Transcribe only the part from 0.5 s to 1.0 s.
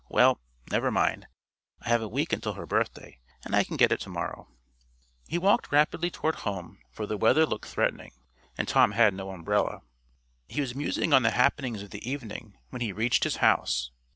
never